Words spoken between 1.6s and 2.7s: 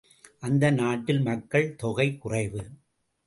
தொகை குறைவு.